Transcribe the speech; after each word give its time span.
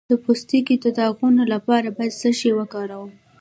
د 0.09 0.11
پوستکي 0.23 0.75
د 0.83 0.85
داغونو 0.97 1.43
لپاره 1.53 1.87
باید 1.97 2.13
څه 2.21 2.29
شی 2.39 2.51
وکاروم؟ 2.57 3.11